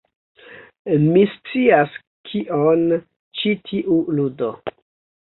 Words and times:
Mi 1.03 1.25
scias 1.33 2.01
kion 2.31 2.83
ĉi 3.41 3.57
tiu 3.71 4.03
ludo... 4.19 4.55